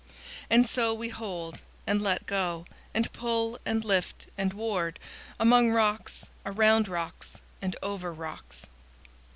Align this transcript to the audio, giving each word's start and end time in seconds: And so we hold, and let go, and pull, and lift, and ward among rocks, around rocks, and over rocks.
And 0.49 0.65
so 0.67 0.95
we 0.95 1.09
hold, 1.09 1.61
and 1.85 2.01
let 2.01 2.25
go, 2.25 2.65
and 2.91 3.13
pull, 3.13 3.59
and 3.67 3.85
lift, 3.85 4.25
and 4.35 4.51
ward 4.51 4.97
among 5.39 5.69
rocks, 5.69 6.27
around 6.43 6.87
rocks, 6.87 7.39
and 7.61 7.75
over 7.83 8.11
rocks. 8.11 8.65